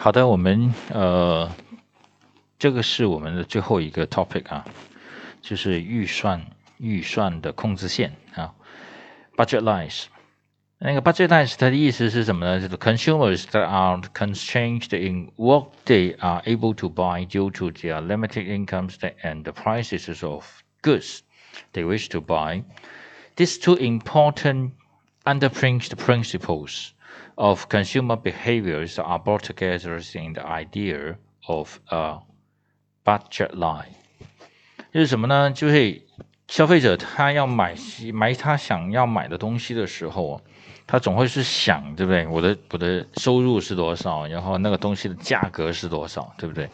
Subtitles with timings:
[0.00, 1.50] 好的，我们呃，
[2.58, 4.64] 这个是我们的最后一个 topic 啊，
[5.40, 6.46] 就是预算
[6.78, 8.54] 预算的控制线啊，
[9.36, 10.04] budget lines。
[10.78, 12.60] 那个 budget lines 它的意思是什么呢？
[12.60, 18.46] 就是 consumers that are constrained in what they are able to buy due to their limited
[18.46, 20.44] incomes and the prices of
[20.82, 21.20] goods
[21.72, 22.62] they wish to buy.
[23.36, 24.72] These two important
[25.24, 26.92] underpin the principles
[27.40, 32.20] of consumer behaviors are brought together in the idea of a
[33.04, 33.92] budget line。
[34.92, 35.50] 就是什么呢？
[35.50, 36.02] 就是
[36.48, 37.74] 消费者他要买
[38.14, 40.40] 买他想要买的东西的时候，
[40.86, 42.26] 他总会是想，对不对？
[42.26, 44.26] 我的我的收入是多少？
[44.26, 46.32] 然后那个东西的价格是多少？
[46.38, 46.70] 对不对？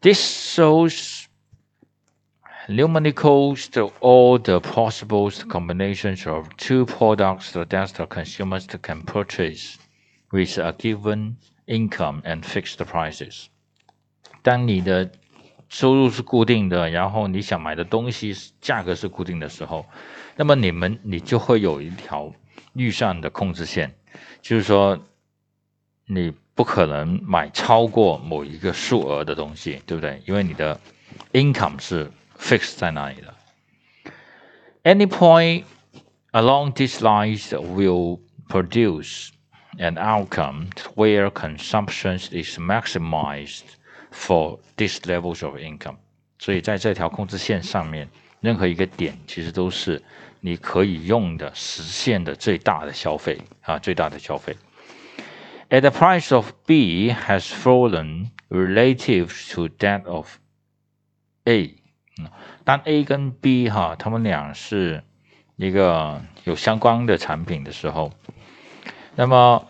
[0.00, 1.24] This shows
[2.68, 9.76] Numerical to all the possible combinations of two products that the consumers can purchase
[10.32, 13.46] with a given income and fixed prices。
[14.42, 15.10] 当你的
[15.68, 19.84] 收入是固定的，然后你想买的东西价格是固定的时候，
[20.36, 22.32] 那么你们你就会有一条
[22.72, 23.94] 预算的控制线，
[24.40, 24.98] 就是说
[26.06, 30.22] 你不可能买超过某一个数额的东西，对不对？
[30.26, 30.80] 因为你的
[31.32, 33.34] income 是 fix 在哪里的。
[34.82, 35.64] Any point
[36.32, 39.30] along these lines will produce
[39.78, 43.64] an outcome where consumption is maximized
[44.12, 45.96] for these levels of income。
[46.38, 48.08] 所以在这条控制线上面，
[48.40, 50.02] 任何一个点其实都是
[50.40, 54.54] 你可以用的实现的最大的消费啊，最大的消费。
[55.70, 60.36] As the price of B has fallen relative to that of
[61.44, 61.74] A，
[62.63, 65.03] 当 A 跟 B 哈，他们俩是
[65.55, 68.11] 一个有相关的产品的时候，
[69.15, 69.67] 那么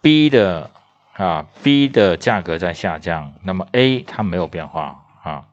[0.00, 0.70] B 的
[1.14, 5.48] 啊 B 的价格在下降，那么 A 它没有变化啊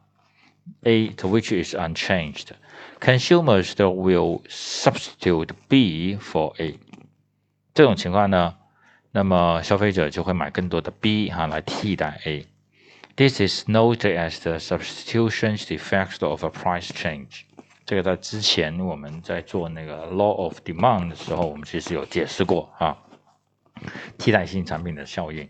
[0.83, 2.47] ，A to which is unchanged。
[2.99, 6.77] Consumers will substitute B for A。
[7.73, 8.55] 这种情况呢，
[9.11, 12.45] 那么消费者就会买更多的 B 哈来替代 A。
[13.18, 17.42] This is noted as the substitution effect of a price change。
[17.86, 22.96] 这个在之前我们在做那个 law of demand 的时候，我们其实有解释过啊，
[24.18, 25.48] 替代性产品的效应。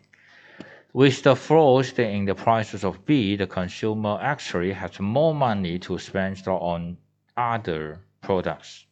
[0.92, 5.98] With the falls in the prices of B, the consumer actually has more money to
[5.98, 6.96] spend on
[7.34, 8.82] other products,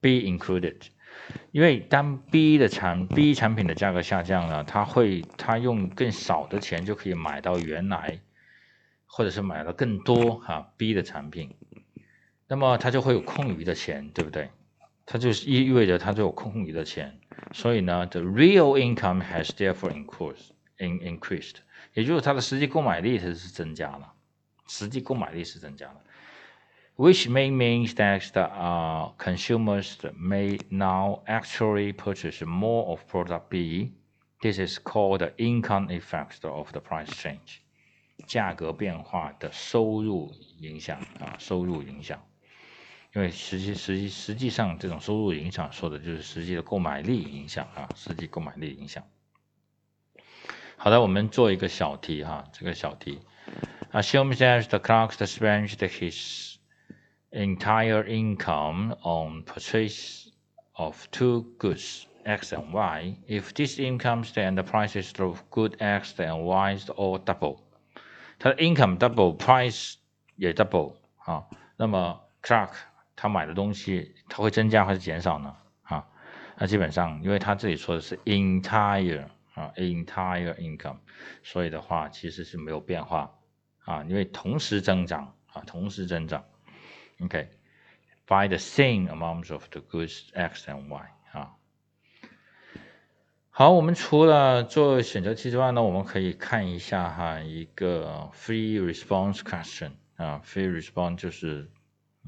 [0.00, 0.82] B included.
[1.51, 8.19] 因为当 B 的产 B 产品的价格下降了，他会他用更少的钱就可以买到原来，
[9.05, 11.55] 或者是买了更多哈 B 的产品，
[12.47, 14.49] 那么他就会有空余的钱，对不对？
[15.07, 17.19] 它就是意意味着他就有空余的钱，
[17.51, 21.57] 所以呢，the real income has therefore increased in increased，
[21.93, 24.13] 也就是它的实际购买力它是增加了，
[24.67, 26.01] 实际购买力是增加了。
[26.96, 33.92] which may mean that the uh, consumers may now actually purchase more of product B.
[34.42, 37.60] This is called the income effect of the price change，
[38.26, 42.22] 价格变化的收入影响啊，收入影响。
[43.14, 49.02] 因为实际实际实际上这种收入影响说的就是实际的购买力影响啊，实际购买力影响。
[50.76, 53.20] 好的，我们做一个小题哈，这个小题。
[53.92, 56.53] Assume that the clerk spends his
[57.34, 60.30] entire income on purchase
[60.72, 63.16] of two goods X and Y.
[63.28, 67.58] If this income and the prices of good X and Y all double，
[68.38, 69.94] 它的 income double，price
[70.36, 72.70] 也 double 啊，那么 Clark
[73.14, 75.56] 他买的东西它会增加还是减少呢？
[75.82, 76.06] 啊，
[76.56, 80.96] 那基本上因为他这里说的是 entire 啊 entire income，
[81.42, 83.34] 所以的话其实是没有变化
[83.84, 86.44] 啊，因为同时增长啊，同时增长。
[87.20, 87.48] Okay,
[88.26, 91.56] buy the same amounts of the goods X and Y 啊。
[93.50, 101.70] 好，我们除了做选择题之外呢，我们可以看一下哈一个 free response question 啊，free response 就是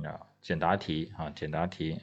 [0.05, 2.00] 啊简答题啊简答题，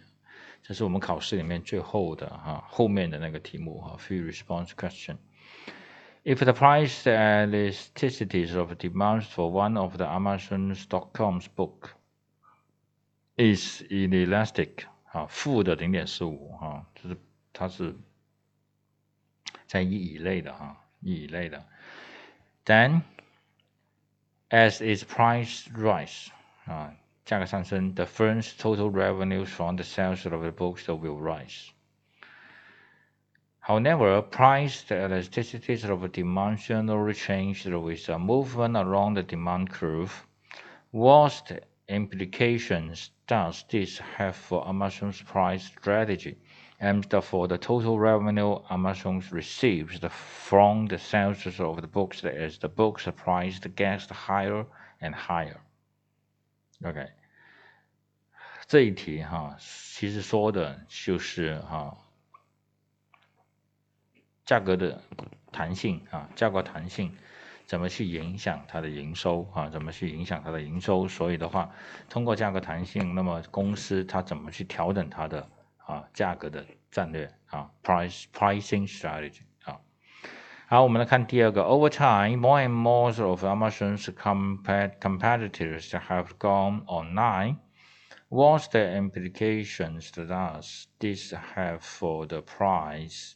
[0.63, 11.91] 这是我们考试里面最后的哈后面的那个题目哈 free response question。If the price elasticities of demands for one of the Amazon.com's book
[13.35, 17.17] is inelastic 啊，负的零点四五哈，就是
[17.53, 17.95] 它是
[19.65, 21.65] 在一以内的哈，一以内的。
[22.65, 23.01] Then
[24.49, 26.27] as its price rise
[26.65, 26.95] 啊，
[27.25, 31.69] 价格上升，the firm's total revenues from the sales of the books will rise。
[33.61, 40.25] However, price elasticities of demand generally changed with a movement along the demand curve.
[40.89, 41.51] What
[41.87, 46.37] implications does this have for Amazon's price strategy
[46.79, 52.69] and for the total revenue Amazon receives from the sales of the books as the
[52.69, 54.65] books price gets higher
[55.01, 55.59] and higher?
[56.85, 57.09] OK，
[58.67, 61.97] 这一题哈，其实说的就是哈。
[64.45, 65.03] 价格的
[65.51, 67.15] 弹性啊，价格弹性
[67.66, 69.68] 怎么去影响它的营收啊？
[69.68, 71.08] 怎么去影响它的营收？
[71.08, 71.70] 所以的话，
[72.08, 75.48] 通过价格弹性，那么公司它怎么去调整它的
[75.86, 79.80] 啊价格的战略啊？price pricing strategy 啊。
[80.66, 84.04] 好，我们来看第二个，over time more and more of Amazon's
[85.00, 87.56] competitors have gone online.
[88.30, 93.34] What's the implications does this have for the price?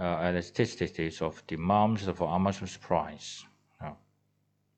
[0.00, 3.42] 呃，elasticities of demands for Amazon's price
[3.78, 3.96] 啊，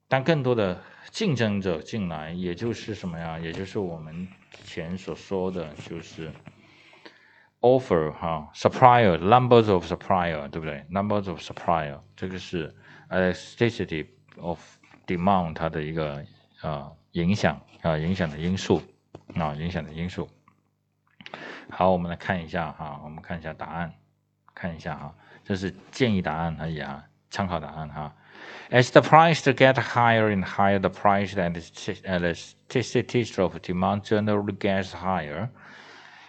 [0.08, 3.38] 当更多的竞争者进来，也就是什么呀？
[3.38, 4.26] 也就是我们
[4.64, 6.32] 前所说的，就是
[7.60, 12.74] offer 哈，supplier numbers of supplier 对不对？numbers of supplier 这个是
[13.10, 14.06] elasticity
[14.38, 14.58] of
[15.06, 16.24] demand 它的一个
[16.62, 18.80] 啊影响啊影响的因素
[19.34, 20.30] 啊影响的因素。
[21.68, 23.92] 好，我们来看一下哈，我们看一下答案。
[24.54, 25.14] 看一下哈，
[25.44, 28.14] 这是建议答案而已啊，参考答案哈。
[28.70, 31.54] As the price to get higher and higher, the price and
[32.04, 35.48] elasticity of demand generally gets higher.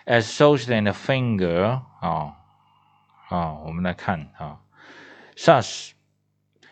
[0.06, 2.36] As shows in the finger 啊
[3.30, 4.60] 啊，我们来看啊
[5.36, 5.92] ，such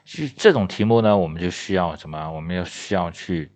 [0.03, 2.31] 是这种题目呢，我们就需要什么？
[2.31, 3.51] 我们要需要去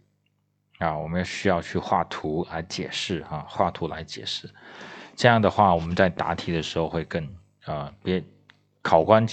[0.77, 4.53] 啊，我们要需要去画图来解释哈，画图来解释。
[5.15, 7.42] 这样的话，我们在答题的时候会更。
[7.65, 8.23] 啊，别
[8.81, 9.25] 考官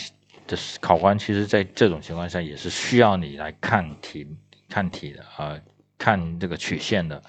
[0.46, 4.26] 的考官，其实在这种情况下也是需要你来看题、
[4.68, 5.60] 看题的啊，
[5.98, 7.22] 看这个曲线的。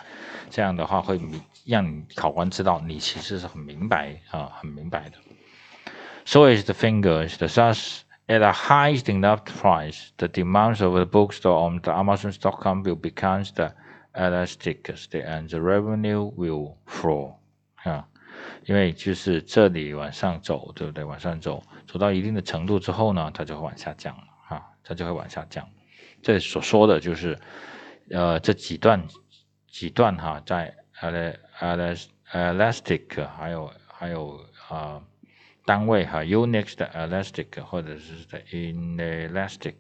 [0.50, 5.18] 这样的话会明让你考官知道你其实是很明白啊，很明白的。
[6.26, 11.70] So is the fingers the thus at a high enough price, the demands of the bookstore
[11.70, 13.74] on the Amazon.com will become the
[14.14, 17.38] elastic, and the revenue will flow
[17.84, 18.08] 啊。
[18.66, 21.04] 因为就是这里往上走，对不对？
[21.04, 25.68] 往上走，走到一定的程度之后呢，它就会往下降了，哈，它就会往下降。
[26.22, 27.40] 这所说的就是，
[28.10, 29.08] 呃，这几段
[29.68, 30.76] 几段哈，在
[32.32, 34.40] elastic 还有还有
[34.70, 35.02] 啊
[35.66, 39.76] 单位哈，unix 的 elastic 或者是在 inelastic，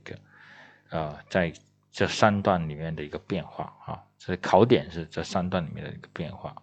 [0.89, 1.53] 呃，在
[1.91, 6.56] 这三段里面的一个变化哈，这考点是这三段里面的一个变化。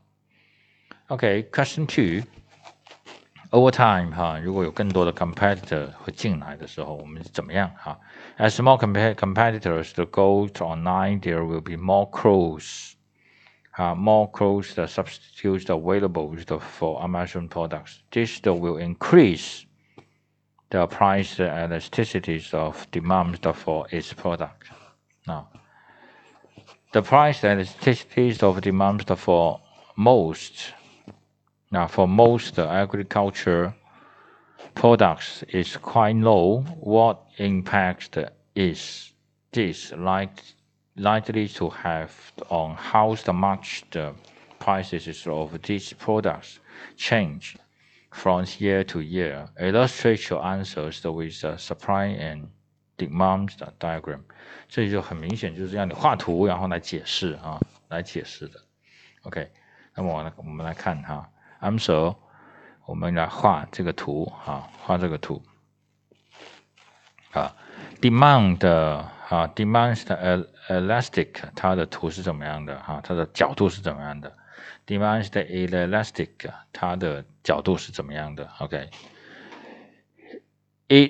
[1.10, 2.22] Okay, question OK，question two。
[3.50, 7.98] Over time，哈，如果有更多的 competitor 会进来的时候，我们怎么样哈
[8.36, 12.92] ？As more competitors to go to online, there will be more close,
[13.78, 18.00] more close that substitutes available for Amazon products.
[18.10, 19.64] This will increase
[20.68, 24.68] the price elasticities of demand for its product.
[25.26, 25.48] Now,
[26.92, 29.62] the price elasticities of demand for
[29.96, 30.74] most
[31.71, 33.73] now, for most agriculture
[34.75, 36.61] products is quite low.
[36.79, 38.17] What impact
[38.55, 39.11] is
[39.51, 39.91] this
[40.95, 42.11] likely to have
[42.49, 44.13] on how much the
[44.59, 46.59] prices of these products
[46.95, 47.57] change
[48.11, 49.47] from year to year?
[49.59, 52.49] Illustrate your answers with a supply and
[52.97, 54.23] demand diagram.
[54.69, 58.59] 这就很明显就是让你画图，然后来解释啊，来解释的。
[59.23, 59.51] OK，
[59.95, 61.27] 那么我我们来看哈。
[61.61, 62.15] answer，
[62.85, 65.41] 我们来画这个图啊，画这个图
[67.31, 67.55] 啊，
[68.01, 73.01] demand 的啊，demand 的 elastic，它的图是怎么样的哈？
[73.03, 74.35] 它的角度是怎么样的？
[74.85, 78.49] demand 的 elastic，它的角度是怎么样的？
[78.59, 78.89] OK，it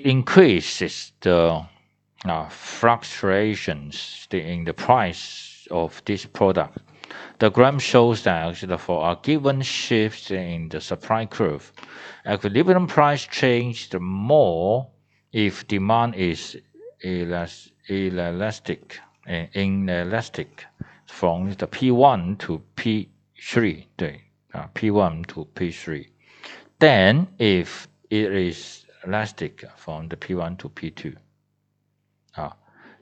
[0.06, 1.66] increases the
[2.22, 6.78] 啊 fluctuations in the price of this product。
[7.38, 11.72] the graph shows that for a given shift in the supply curve,
[12.26, 14.86] equilibrium price changed more
[15.32, 16.56] if demand is
[17.02, 20.66] elastic, inelastic
[21.06, 24.20] from the P1 to P3, 对
[24.52, 26.08] 啊，P1 to P3.
[26.78, 31.16] Then if it is elastic from the P1 to P2，
[32.32, 32.56] 啊，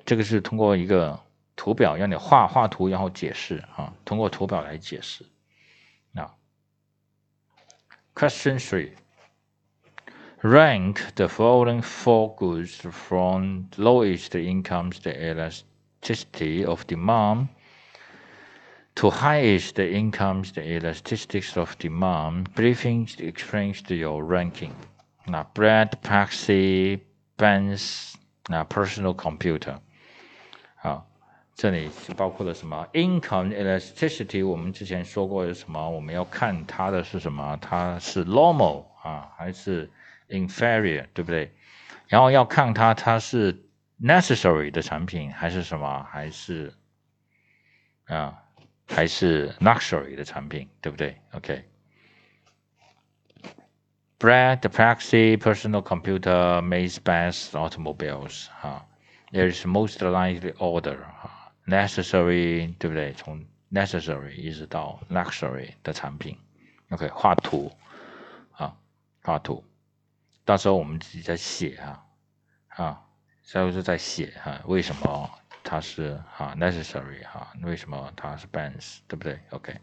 [0.05, 1.21] 这个是通过一个
[1.58, 5.26] 图表让你画画图，然后解释啊，通过图表来解释。
[6.14, 6.32] 啊
[8.16, 8.92] ，Question three.
[10.42, 17.48] Rank the following four goods from lowest income to elasticity of demand
[18.94, 22.54] to highest income the elasticity of demand.
[22.54, 24.74] Briefing explains your ranking.
[25.26, 27.04] Now, bread, taxi,
[27.38, 28.16] Benz,
[28.48, 29.80] now personal computer.
[31.58, 35.90] 这里包括了什么？income elasticity，我们之前说过是什么？
[35.90, 37.58] 我们要看它的是什么？
[37.60, 39.90] 它是 normal 啊，还是
[40.30, 41.52] inferior，对不对？
[42.06, 43.66] 然后要看它它是
[44.00, 46.04] necessary 的产品，还是什么？
[46.04, 46.72] 还是
[48.06, 48.38] 啊，
[48.88, 51.66] 还是 luxury 的产品，对不对？OK。
[54.20, 58.86] Bread, taxi, personal computer, Maze Best automobiles 哈
[59.32, 61.37] ，there is most likely order 哈
[61.68, 63.14] ，necessary 对不对？
[63.14, 66.38] 从 necessary 一直到 luxury 的产品
[66.90, 67.72] ，OK 画图
[68.54, 68.74] 啊，
[69.22, 69.64] 画图，
[70.46, 72.06] 到时候我们自己在写哈，
[72.70, 73.02] 啊，
[73.44, 75.30] 就是在写哈，为什么
[75.64, 79.76] 它是啊 necessary 哈，为什么它是 Benz 对不对？OK。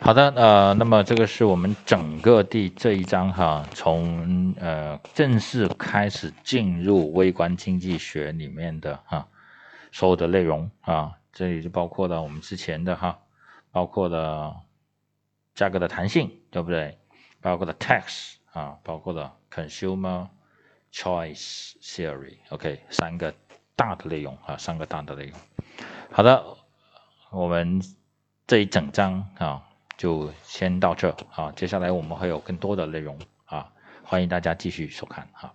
[0.00, 9.26] 好的，呃，那么这个是我们整个第这一章哈，从呃正式开始进入微观经济学里面的哈
[9.92, 13.20] 所有的内容啊，这里就包括了我们之前的哈，
[13.70, 14.62] 包括了
[15.54, 16.98] 价格的弹性，对不对？
[17.40, 20.28] 包括了 tax 啊，包括了 consumer
[20.92, 23.34] choice theory，OK，三个
[23.76, 25.38] 大的内容啊，三个大的内容。
[26.10, 26.56] 好的，
[27.30, 27.80] 我们
[28.46, 29.64] 这一整章啊。
[29.98, 33.72] 就先到这啊，接下来我们会有更多的内容啊，
[34.04, 35.52] 欢迎大家继续收看哈。